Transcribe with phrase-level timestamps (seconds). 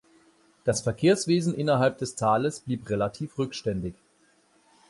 [0.63, 3.93] Das Verkehrswesen innerhalb des Tales blieb relativ rückständig.